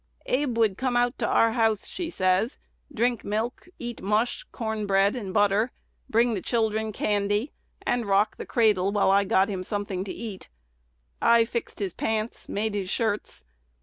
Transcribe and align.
"Abe 0.25 0.57
would 0.57 0.79
come 0.79 0.97
out 0.97 1.15
to 1.19 1.27
our 1.27 1.51
house," 1.51 1.85
she 1.87 2.09
says, 2.09 2.57
"drink 2.91 3.23
milk, 3.23 3.67
eat 3.77 4.01
mush, 4.01 4.43
corn 4.51 4.87
bread, 4.87 5.15
and 5.15 5.31
butter, 5.31 5.71
bring 6.09 6.33
the 6.33 6.41
children 6.41 6.91
candy, 6.91 7.51
and 7.85 8.07
rock 8.07 8.37
the 8.37 8.45
cradle 8.47 8.91
while 8.91 9.11
I 9.11 9.25
got 9.25 9.47
him 9.47 9.63
something 9.63 10.03
to 10.05 10.11
eat.... 10.11 10.49
I 11.21 11.45
foxed 11.45 11.77
his 11.77 11.93
pants; 11.93 12.49
made 12.49 12.73
his 12.73 12.89
shirts... 12.89 13.43